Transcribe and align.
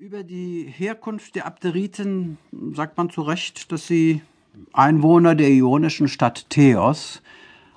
Über 0.00 0.22
die 0.22 0.64
Herkunft 0.78 1.34
der 1.34 1.44
Abderiten 1.44 2.38
sagt 2.74 2.96
man 2.96 3.10
zu 3.10 3.20
Recht, 3.20 3.70
dass 3.70 3.86
sie 3.86 4.22
Einwohner 4.72 5.34
der 5.34 5.50
ionischen 5.50 6.08
Stadt 6.08 6.46
Theos 6.48 7.20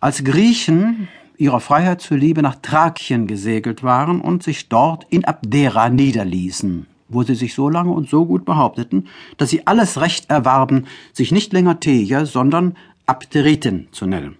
als 0.00 0.24
Griechen 0.24 1.06
ihrer 1.36 1.60
Freiheit 1.60 2.00
zuliebe 2.00 2.42
nach 2.42 2.56
Thrakien 2.56 3.28
gesegelt 3.28 3.84
waren 3.84 4.20
und 4.20 4.42
sich 4.42 4.68
dort 4.68 5.06
in 5.10 5.26
Abdera 5.26 5.90
niederließen, 5.90 6.86
wo 7.08 7.22
sie 7.22 7.36
sich 7.36 7.54
so 7.54 7.68
lange 7.68 7.92
und 7.92 8.10
so 8.10 8.26
gut 8.26 8.44
behaupteten, 8.44 9.06
dass 9.36 9.50
sie 9.50 9.68
alles 9.68 10.00
Recht 10.00 10.28
erwarben, 10.28 10.88
sich 11.12 11.30
nicht 11.30 11.52
länger 11.52 11.78
Theier, 11.78 12.26
sondern 12.26 12.76
Abderiten 13.06 13.86
zu 13.92 14.06
nennen. 14.06 14.36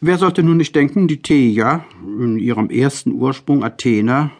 Wer 0.00 0.16
sollte 0.16 0.44
nun 0.44 0.58
nicht 0.58 0.76
denken, 0.76 1.08
die 1.08 1.22
Theier, 1.22 1.84
in 2.00 2.38
ihrem 2.38 2.70
ersten 2.70 3.10
Ursprung 3.14 3.64
Athener, 3.64 4.30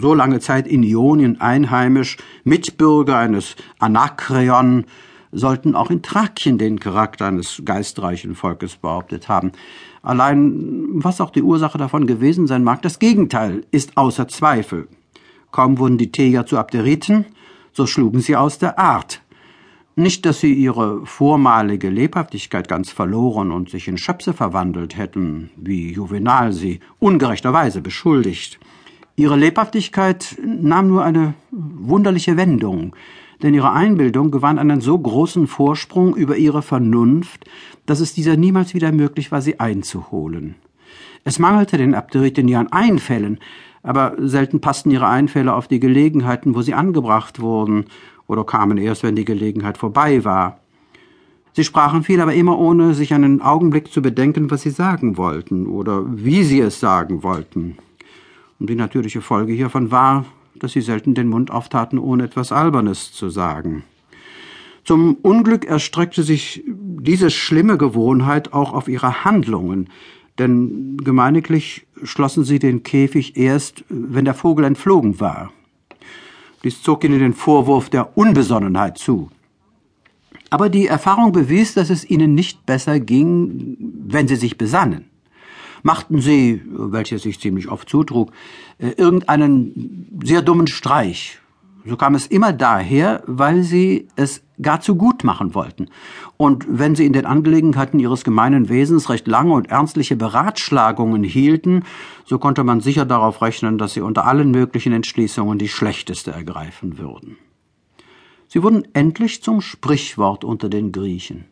so 0.00 0.14
lange 0.14 0.40
Zeit 0.40 0.66
in 0.66 0.82
Ionien 0.82 1.38
einheimisch, 1.38 2.16
Mitbürger 2.44 3.18
eines 3.18 3.56
Anakreon, 3.78 4.86
sollten 5.30 5.74
auch 5.74 5.90
in 5.90 6.00
Thrakien 6.00 6.56
den 6.56 6.80
Charakter 6.80 7.26
eines 7.26 7.60
geistreichen 7.62 8.34
Volkes 8.34 8.76
behauptet 8.76 9.28
haben. 9.28 9.52
Allein, 10.00 10.88
was 10.94 11.20
auch 11.20 11.30
die 11.30 11.42
Ursache 11.42 11.76
davon 11.76 12.06
gewesen 12.06 12.46
sein 12.46 12.64
mag, 12.64 12.80
das 12.80 12.98
Gegenteil 12.98 13.66
ist 13.70 13.98
außer 13.98 14.28
Zweifel. 14.28 14.88
Kaum 15.50 15.76
wurden 15.76 15.98
die 15.98 16.10
Theier 16.10 16.46
zu 16.46 16.56
Abderiten, 16.56 17.26
so 17.74 17.86
schlugen 17.86 18.20
sie 18.20 18.36
aus 18.36 18.58
der 18.58 18.78
Art, 18.78 19.20
nicht, 19.94 20.24
dass 20.24 20.40
sie 20.40 20.52
ihre 20.52 21.04
vormalige 21.04 21.90
Lebhaftigkeit 21.90 22.68
ganz 22.68 22.90
verloren 22.90 23.50
und 23.50 23.70
sich 23.70 23.88
in 23.88 23.98
Schöpse 23.98 24.32
verwandelt 24.32 24.96
hätten, 24.96 25.50
wie 25.56 25.92
Juvenal 25.92 26.52
sie 26.52 26.80
ungerechterweise 26.98 27.82
beschuldigt. 27.82 28.58
Ihre 29.16 29.36
Lebhaftigkeit 29.36 30.38
nahm 30.44 30.88
nur 30.88 31.04
eine 31.04 31.34
wunderliche 31.50 32.36
Wendung, 32.36 32.96
denn 33.42 33.54
ihre 33.54 33.72
Einbildung 33.72 34.30
gewann 34.30 34.58
einen 34.58 34.80
so 34.80 34.98
großen 34.98 35.46
Vorsprung 35.46 36.16
über 36.16 36.36
ihre 36.36 36.62
Vernunft, 36.62 37.44
dass 37.84 38.00
es 38.00 38.14
dieser 38.14 38.36
niemals 38.36 38.72
wieder 38.72 38.92
möglich 38.92 39.30
war, 39.30 39.42
sie 39.42 39.60
einzuholen. 39.60 40.54
Es 41.24 41.38
mangelte 41.38 41.76
den 41.76 41.94
Abderiten 41.94 42.48
ja 42.48 42.60
an 42.60 42.72
Einfällen, 42.72 43.38
aber 43.82 44.14
selten 44.18 44.60
passten 44.60 44.90
ihre 44.90 45.08
Einfälle 45.08 45.54
auf 45.54 45.68
die 45.68 45.80
Gelegenheiten, 45.80 46.54
wo 46.54 46.62
sie 46.62 46.74
angebracht 46.74 47.40
wurden, 47.40 47.86
oder 48.26 48.44
kamen 48.44 48.78
erst, 48.78 49.02
wenn 49.02 49.16
die 49.16 49.24
Gelegenheit 49.24 49.78
vorbei 49.78 50.24
war. 50.24 50.58
Sie 51.54 51.64
sprachen 51.64 52.02
viel, 52.02 52.20
aber 52.20 52.32
immer 52.32 52.58
ohne 52.58 52.94
sich 52.94 53.12
einen 53.12 53.42
Augenblick 53.42 53.92
zu 53.92 54.00
bedenken, 54.00 54.50
was 54.50 54.62
sie 54.62 54.70
sagen 54.70 55.18
wollten 55.18 55.66
oder 55.66 56.04
wie 56.08 56.44
sie 56.44 56.60
es 56.60 56.80
sagen 56.80 57.22
wollten. 57.22 57.76
Und 58.58 58.70
die 58.70 58.74
natürliche 58.74 59.20
Folge 59.20 59.52
hiervon 59.52 59.90
war, 59.90 60.24
dass 60.54 60.72
sie 60.72 60.80
selten 60.80 61.14
den 61.14 61.28
Mund 61.28 61.50
auftaten, 61.50 61.98
ohne 61.98 62.24
etwas 62.24 62.52
Albernes 62.52 63.12
zu 63.12 63.28
sagen. 63.28 63.84
Zum 64.84 65.16
Unglück 65.22 65.64
erstreckte 65.64 66.22
sich 66.22 66.64
diese 66.66 67.30
schlimme 67.30 67.76
Gewohnheit 67.78 68.52
auch 68.52 68.72
auf 68.72 68.88
ihre 68.88 69.24
Handlungen, 69.24 69.88
denn 70.38 70.96
gemeiniglich 70.96 71.86
schlossen 72.02 72.44
sie 72.44 72.58
den 72.58 72.82
Käfig 72.82 73.36
erst, 73.36 73.84
wenn 73.88 74.24
der 74.24 74.34
Vogel 74.34 74.64
entflogen 74.64 75.20
war. 75.20 75.52
Dies 76.64 76.82
zog 76.82 77.04
ihnen 77.04 77.18
den 77.18 77.32
Vorwurf 77.32 77.90
der 77.90 78.16
Unbesonnenheit 78.16 78.98
zu. 78.98 79.30
Aber 80.50 80.68
die 80.68 80.86
Erfahrung 80.86 81.32
bewies, 81.32 81.74
dass 81.74 81.90
es 81.90 82.08
ihnen 82.08 82.34
nicht 82.34 82.66
besser 82.66 83.00
ging, 83.00 83.76
wenn 84.06 84.28
sie 84.28 84.36
sich 84.36 84.58
besannen. 84.58 85.06
Machten 85.82 86.20
sie, 86.20 86.62
welches 86.66 87.22
sich 87.22 87.40
ziemlich 87.40 87.68
oft 87.68 87.88
zutrug, 87.88 88.30
äh, 88.78 88.90
irgendeinen 88.90 90.20
sehr 90.22 90.42
dummen 90.42 90.68
Streich 90.68 91.41
so 91.84 91.96
kam 91.96 92.14
es 92.14 92.26
immer 92.26 92.52
daher, 92.52 93.22
weil 93.26 93.62
sie 93.62 94.08
es 94.14 94.42
gar 94.60 94.80
zu 94.80 94.94
gut 94.94 95.24
machen 95.24 95.54
wollten. 95.54 95.88
Und 96.36 96.64
wenn 96.68 96.94
sie 96.94 97.06
in 97.06 97.12
den 97.12 97.26
Angelegenheiten 97.26 97.98
ihres 97.98 98.22
gemeinen 98.22 98.68
Wesens 98.68 99.10
recht 99.10 99.26
lange 99.26 99.52
und 99.52 99.70
ernstliche 99.70 100.14
Beratschlagungen 100.14 101.24
hielten, 101.24 101.84
so 102.24 102.38
konnte 102.38 102.62
man 102.62 102.80
sicher 102.80 103.04
darauf 103.04 103.42
rechnen, 103.42 103.78
dass 103.78 103.94
sie 103.94 104.00
unter 104.00 104.26
allen 104.26 104.50
möglichen 104.50 104.92
Entschließungen 104.92 105.58
die 105.58 105.68
schlechteste 105.68 106.30
ergreifen 106.30 106.98
würden. 106.98 107.36
Sie 108.46 108.62
wurden 108.62 108.86
endlich 108.92 109.42
zum 109.42 109.60
Sprichwort 109.60 110.44
unter 110.44 110.68
den 110.68 110.92
Griechen. 110.92 111.46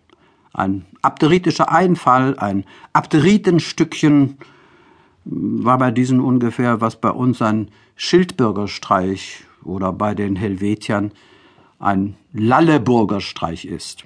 Ein 0.52 0.86
abderitischer 1.02 1.72
Einfall, 1.72 2.38
ein 2.38 2.64
Abderitenstückchen 2.92 4.36
war 5.24 5.78
bei 5.78 5.90
diesen 5.90 6.20
ungefähr, 6.20 6.80
was 6.80 7.00
bei 7.00 7.10
uns 7.10 7.40
ein 7.40 7.70
Schildbürgerstreich 7.96 9.44
oder 9.64 9.92
bei 9.92 10.14
den 10.14 10.36
Helvetiern 10.36 11.12
ein 11.78 12.16
Lalleburger 12.32 13.20
Streich 13.20 13.64
ist. 13.64 14.04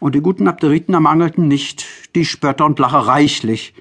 Und 0.00 0.14
die 0.14 0.20
guten 0.20 0.48
Abderiten 0.48 0.94
ermangelten 0.94 1.46
nicht, 1.46 1.86
die 2.14 2.24
Spötter 2.24 2.66
und 2.66 2.78
Lacher 2.78 2.98
reichlich 2.98 3.74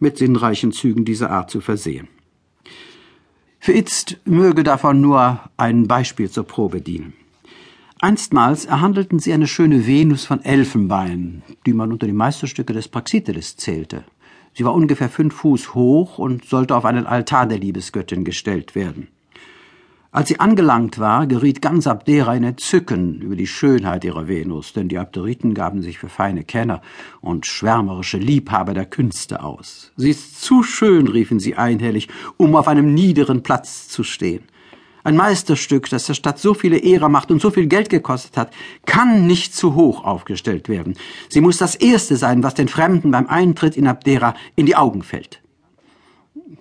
mit 0.00 0.18
sinnreichen 0.18 0.72
Zügen 0.72 1.04
dieser 1.04 1.30
Art 1.30 1.50
zu 1.50 1.60
versehen. 1.60 2.08
Für 3.58 3.72
Itzt 3.72 4.18
möge 4.24 4.64
davon 4.64 5.00
nur 5.00 5.40
ein 5.58 5.86
Beispiel 5.86 6.30
zur 6.30 6.44
Probe 6.44 6.80
dienen. 6.80 7.12
Einstmals 8.00 8.64
erhandelten 8.64 9.18
sie 9.18 9.34
eine 9.34 9.46
schöne 9.46 9.86
Venus 9.86 10.24
von 10.24 10.42
Elfenbein, 10.42 11.42
die 11.66 11.74
man 11.74 11.92
unter 11.92 12.06
die 12.06 12.14
Meisterstücke 12.14 12.72
des 12.72 12.88
Praxiteles 12.88 13.56
zählte. 13.56 14.04
Sie 14.54 14.64
war 14.64 14.72
ungefähr 14.72 15.10
fünf 15.10 15.34
Fuß 15.34 15.74
hoch 15.74 16.18
und 16.18 16.46
sollte 16.46 16.74
auf 16.74 16.86
einen 16.86 17.06
Altar 17.06 17.46
der 17.46 17.58
Liebesgöttin 17.58 18.24
gestellt 18.24 18.74
werden. 18.74 19.08
Als 20.12 20.28
sie 20.28 20.40
angelangt 20.40 20.98
war, 20.98 21.28
geriet 21.28 21.62
ganz 21.62 21.86
Abdera 21.86 22.34
in 22.34 22.42
Entzücken 22.42 23.20
über 23.20 23.36
die 23.36 23.46
Schönheit 23.46 24.04
ihrer 24.04 24.26
Venus, 24.26 24.72
denn 24.72 24.88
die 24.88 24.98
Abderiten 24.98 25.54
gaben 25.54 25.82
sich 25.82 26.00
für 26.00 26.08
feine 26.08 26.42
Kenner 26.42 26.82
und 27.20 27.46
schwärmerische 27.46 28.18
Liebhaber 28.18 28.74
der 28.74 28.86
Künste 28.86 29.44
aus. 29.44 29.92
Sie 29.96 30.10
ist 30.10 30.42
zu 30.42 30.64
schön, 30.64 31.06
riefen 31.06 31.38
sie 31.38 31.54
einhellig, 31.54 32.08
um 32.38 32.56
auf 32.56 32.66
einem 32.66 32.92
niederen 32.92 33.44
Platz 33.44 33.86
zu 33.86 34.02
stehen. 34.02 34.42
Ein 35.04 35.16
Meisterstück, 35.16 35.88
das 35.88 36.06
der 36.06 36.14
Stadt 36.14 36.40
so 36.40 36.54
viele 36.54 36.78
Ehre 36.78 37.08
macht 37.08 37.30
und 37.30 37.40
so 37.40 37.52
viel 37.52 37.68
Geld 37.68 37.88
gekostet 37.88 38.36
hat, 38.36 38.52
kann 38.86 39.28
nicht 39.28 39.54
zu 39.54 39.76
hoch 39.76 40.02
aufgestellt 40.02 40.68
werden. 40.68 40.96
Sie 41.28 41.40
muss 41.40 41.56
das 41.56 41.76
Erste 41.76 42.16
sein, 42.16 42.42
was 42.42 42.54
den 42.54 42.66
Fremden 42.66 43.12
beim 43.12 43.28
Eintritt 43.28 43.76
in 43.76 43.86
Abdera 43.86 44.34
in 44.56 44.66
die 44.66 44.74
Augen 44.74 45.04
fällt. 45.04 45.40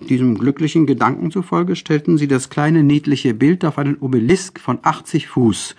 Diesem 0.07 0.37
glücklichen 0.37 0.85
Gedanken 0.85 1.31
zufolge 1.31 1.75
stellten 1.75 2.19
sie 2.19 2.27
das 2.27 2.51
kleine 2.51 2.83
niedliche 2.83 3.33
Bild 3.33 3.65
auf 3.65 3.79
einen 3.79 3.97
Obelisk 3.99 4.59
von 4.59 4.77
80 4.83 5.27
Fuß. 5.27 5.75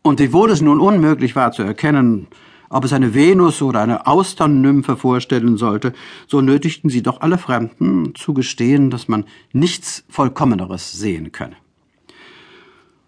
Und 0.00 0.20
wiewohl 0.20 0.50
es 0.50 0.62
nun 0.62 0.80
unmöglich 0.80 1.36
war 1.36 1.52
zu 1.52 1.62
erkennen, 1.62 2.28
ob 2.70 2.84
es 2.86 2.94
eine 2.94 3.12
Venus 3.12 3.60
oder 3.60 3.82
eine 3.82 4.06
Austernnymphe 4.06 4.96
vorstellen 4.96 5.58
sollte, 5.58 5.92
so 6.26 6.40
nötigten 6.40 6.88
sie 6.88 7.02
doch 7.02 7.20
alle 7.20 7.36
Fremden 7.36 8.14
zu 8.14 8.32
gestehen, 8.32 8.88
dass 8.88 9.06
man 9.06 9.26
nichts 9.52 10.04
Vollkommeneres 10.08 10.92
sehen 10.92 11.30
könne. 11.30 11.56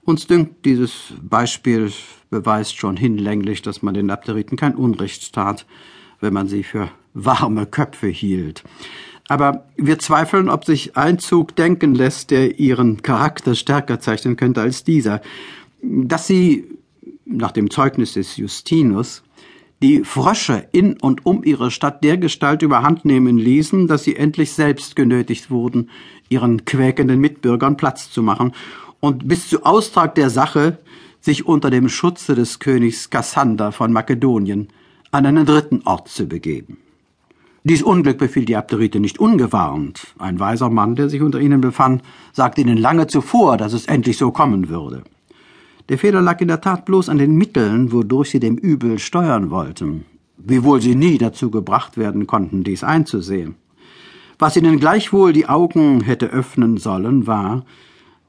Uns 0.02 0.26
dünkt, 0.26 0.66
dieses 0.66 1.14
Beispiel 1.22 1.90
beweist 2.28 2.76
schon 2.76 2.98
hinlänglich, 2.98 3.62
dass 3.62 3.80
man 3.80 3.94
den 3.94 4.10
Abderiten 4.10 4.56
kein 4.56 4.74
Unrecht 4.74 5.32
tat, 5.32 5.64
wenn 6.20 6.34
man 6.34 6.48
sie 6.48 6.62
für 6.62 6.90
warme 7.14 7.64
Köpfe 7.64 8.08
hielt. 8.08 8.62
Aber 9.28 9.64
wir 9.76 9.98
zweifeln, 9.98 10.48
ob 10.48 10.64
sich 10.64 10.96
ein 10.96 11.18
Zug 11.18 11.56
denken 11.56 11.94
lässt, 11.94 12.30
der 12.30 12.58
ihren 12.58 13.02
Charakter 13.02 13.54
stärker 13.54 14.00
zeichnen 14.00 14.36
könnte 14.36 14.60
als 14.60 14.84
dieser. 14.84 15.22
Dass 15.82 16.26
sie, 16.26 16.66
nach 17.24 17.52
dem 17.52 17.70
Zeugnis 17.70 18.14
des 18.14 18.36
Justinus, 18.36 19.22
die 19.82 20.04
Frösche 20.04 20.66
in 20.72 20.98
und 21.00 21.26
um 21.26 21.44
ihre 21.44 21.70
Stadt 21.70 22.04
dergestalt 22.04 22.62
überhand 22.62 23.04
nehmen 23.04 23.38
ließen, 23.38 23.86
dass 23.86 24.04
sie 24.04 24.16
endlich 24.16 24.52
selbst 24.52 24.96
genötigt 24.96 25.50
wurden, 25.50 25.90
ihren 26.28 26.64
quäkenden 26.64 27.20
Mitbürgern 27.20 27.76
Platz 27.76 28.10
zu 28.10 28.22
machen 28.22 28.52
und 29.00 29.28
bis 29.28 29.48
zu 29.48 29.64
Austrag 29.64 30.14
der 30.14 30.30
Sache 30.30 30.78
sich 31.20 31.46
unter 31.46 31.70
dem 31.70 31.88
Schutze 31.88 32.34
des 32.34 32.58
Königs 32.58 33.10
Kassander 33.10 33.72
von 33.72 33.92
Makedonien 33.92 34.68
an 35.10 35.26
einen 35.26 35.46
dritten 35.46 35.82
Ort 35.84 36.08
zu 36.08 36.26
begeben. 36.26 36.78
Dies 37.66 37.82
Unglück 37.82 38.18
befiel 38.18 38.44
die 38.44 38.56
Abderite 38.56 39.00
nicht 39.00 39.18
ungewarnt. 39.18 40.08
Ein 40.18 40.38
weiser 40.38 40.68
Mann, 40.68 40.96
der 40.96 41.08
sich 41.08 41.22
unter 41.22 41.40
ihnen 41.40 41.62
befand, 41.62 42.02
sagte 42.30 42.60
ihnen 42.60 42.76
lange 42.76 43.06
zuvor, 43.06 43.56
dass 43.56 43.72
es 43.72 43.86
endlich 43.86 44.18
so 44.18 44.32
kommen 44.32 44.68
würde. 44.68 45.02
Der 45.88 45.96
Fehler 45.96 46.20
lag 46.20 46.42
in 46.42 46.48
der 46.48 46.60
Tat 46.60 46.84
bloß 46.84 47.08
an 47.08 47.16
den 47.16 47.36
Mitteln, 47.36 47.90
wodurch 47.90 48.32
sie 48.32 48.38
dem 48.38 48.58
Übel 48.58 48.98
steuern 48.98 49.48
wollten, 49.48 50.04
wiewohl 50.36 50.82
sie 50.82 50.94
nie 50.94 51.16
dazu 51.16 51.50
gebracht 51.50 51.96
werden 51.96 52.26
konnten, 52.26 52.64
dies 52.64 52.84
einzusehen. 52.84 53.54
Was 54.38 54.58
ihnen 54.58 54.78
gleichwohl 54.78 55.32
die 55.32 55.48
Augen 55.48 56.02
hätte 56.02 56.26
öffnen 56.26 56.76
sollen, 56.76 57.26
war, 57.26 57.64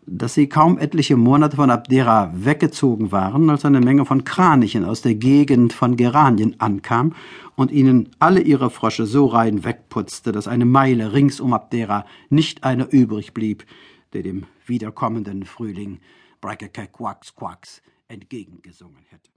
dass 0.08 0.34
sie 0.34 0.48
kaum 0.48 0.78
etliche 0.78 1.18
Monate 1.18 1.56
von 1.56 1.70
Abdera 1.70 2.32
weggezogen 2.34 3.12
waren, 3.12 3.50
als 3.50 3.66
eine 3.66 3.82
Menge 3.82 4.06
von 4.06 4.24
Kranichen 4.24 4.86
aus 4.86 5.02
der 5.02 5.16
Gegend 5.16 5.74
von 5.74 5.98
Geranien 5.98 6.56
ankam 6.60 7.16
und 7.56 7.72
ihnen 7.72 8.10
alle 8.20 8.42
ihre 8.42 8.70
Frösche 8.70 9.06
so 9.06 9.26
rein 9.26 9.64
wegputzte, 9.64 10.32
dass 10.32 10.48
eine 10.48 10.66
Meile 10.66 11.14
rings 11.14 11.40
um 11.40 11.54
Abdera 11.54 12.06
nicht 12.30 12.64
einer 12.64 12.92
übrig 12.92 13.34
blieb, 13.34 13.66
der 14.14 14.24
dem 14.24 14.46
wiederkommenden 14.66 15.44
Frühling 15.46 16.00
Quacks 16.42 17.36
Quacks 17.36 17.82
entgegengesungen 18.08 19.04
hätte. 19.10 19.35